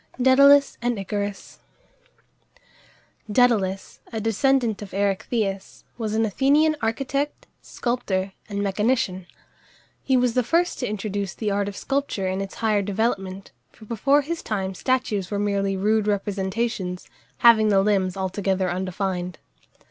DÆDALUS 0.19 0.77
and 0.81 0.97
ICARUS. 0.97 1.59
Dædalus, 3.31 3.99
a 4.11 4.19
descendant 4.19 4.81
of 4.81 4.95
Erechtheus, 4.95 5.83
was 5.95 6.15
an 6.15 6.25
Athenian 6.25 6.75
architect, 6.81 7.45
sculptor, 7.61 8.31
and 8.49 8.63
mechanician. 8.63 9.27
He 10.01 10.17
was 10.17 10.33
the 10.33 10.41
first 10.41 10.79
to 10.79 10.89
introduce 10.89 11.35
the 11.35 11.51
art 11.51 11.67
of 11.67 11.77
sculpture 11.77 12.27
in 12.27 12.41
its 12.41 12.55
higher 12.55 12.81
development, 12.81 13.51
for 13.71 13.85
before 13.85 14.21
his 14.21 14.41
time 14.41 14.73
statues 14.73 15.29
were 15.29 15.37
merely 15.37 15.77
rude 15.77 16.07
representations, 16.07 17.07
having 17.37 17.69
the 17.69 17.83
limbs 17.83 18.17
altogether 18.17 18.71
undefined. 18.71 19.37